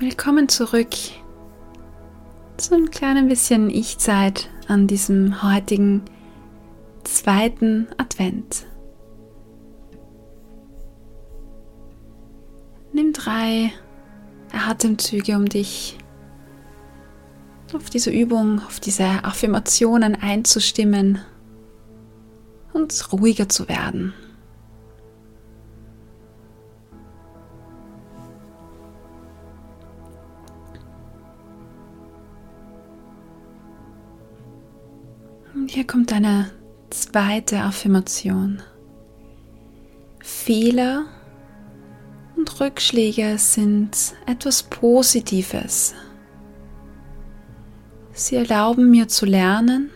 [0.00, 0.90] Willkommen zurück
[2.56, 6.02] zu einem kleinen bisschen Ich-Zeit an diesem heutigen
[7.04, 8.66] zweiten Advent.
[12.92, 13.72] Nimm drei
[14.52, 15.96] Atemzüge, um dich
[17.72, 21.20] auf diese Übung, auf diese Affirmationen einzustimmen
[22.72, 24.12] und ruhiger zu werden.
[35.68, 36.50] Hier kommt eine
[36.90, 38.62] zweite Affirmation.
[40.20, 41.06] Fehler
[42.36, 45.94] und Rückschläge sind etwas Positives.
[48.12, 49.90] Sie erlauben mir zu lernen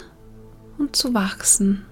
[0.78, 1.87] und zu wachsen.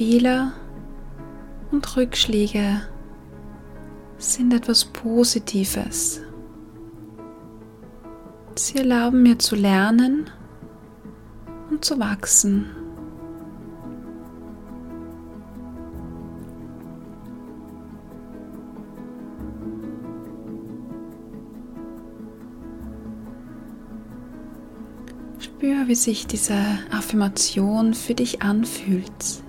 [0.00, 0.54] Fehler
[1.70, 2.80] und Rückschläge
[4.16, 6.22] sind etwas Positives.
[8.54, 10.30] Sie erlauben mir zu lernen
[11.68, 12.70] und zu wachsen.
[25.38, 26.56] Spür, wie sich diese
[26.90, 29.42] Affirmation für dich anfühlt.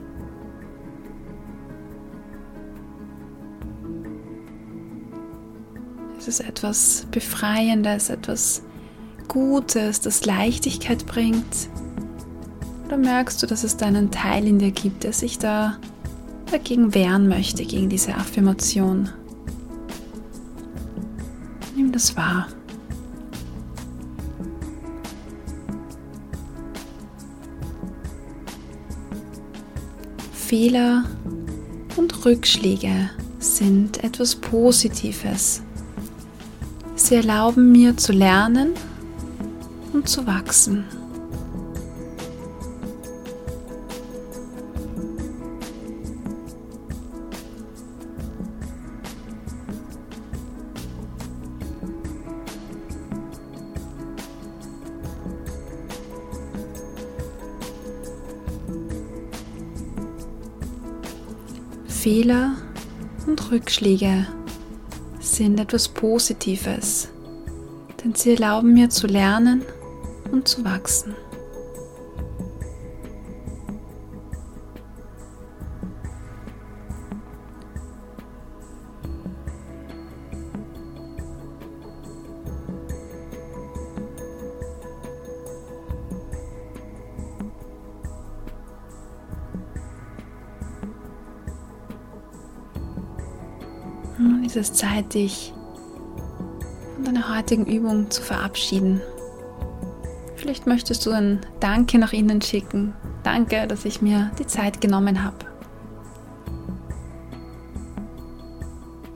[6.22, 8.62] Es ist etwas Befreiendes, etwas
[9.28, 11.68] Gutes, das Leichtigkeit bringt.
[12.86, 15.80] Oder merkst du, dass es da einen Teil in dir gibt, der sich da
[16.52, 19.10] dagegen wehren möchte, gegen diese Affirmation?
[21.76, 22.50] Nimm das wahr.
[30.34, 31.04] Fehler
[31.98, 33.10] und Rückschläge
[33.40, 35.64] sind etwas Positives.
[37.12, 38.70] Sie erlauben mir zu lernen
[39.92, 40.86] und zu wachsen.
[61.90, 62.54] Fehler
[63.28, 64.28] und Rückschläge
[65.36, 67.10] sind etwas Positives,
[68.04, 69.64] denn sie erlauben mir zu lernen
[70.32, 71.16] und zu wachsen.
[94.22, 95.52] Nun ist es Zeit, dich
[96.96, 99.02] von deiner heutigen Übung zu verabschieden.
[100.36, 102.94] Vielleicht möchtest du ein Danke nach innen schicken.
[103.24, 105.38] Danke, dass ich mir die Zeit genommen habe.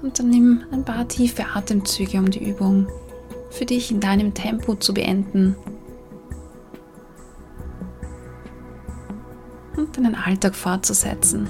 [0.02, 2.88] Und dann nimm ein paar tiefe Atemzüge, um die Übung
[3.52, 5.56] für dich in deinem Tempo zu beenden.
[9.78, 11.48] Und deinen Alltag fortzusetzen.